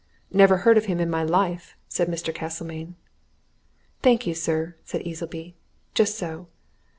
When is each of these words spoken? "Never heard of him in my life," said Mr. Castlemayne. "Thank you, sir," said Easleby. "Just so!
"Never 0.31 0.57
heard 0.57 0.79
of 0.79 0.85
him 0.85 0.99
in 0.99 1.11
my 1.11 1.21
life," 1.21 1.77
said 1.87 2.07
Mr. 2.07 2.33
Castlemayne. 2.33 2.95
"Thank 4.01 4.25
you, 4.25 4.33
sir," 4.33 4.73
said 4.83 5.03
Easleby. 5.05 5.53
"Just 5.93 6.17
so! 6.17 6.47